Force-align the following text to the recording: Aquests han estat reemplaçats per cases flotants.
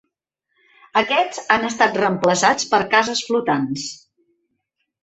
Aquests 1.01 1.43
han 1.57 1.67
estat 1.69 2.01
reemplaçats 2.01 2.69
per 2.73 2.83
cases 2.97 3.25
flotants. 3.31 3.89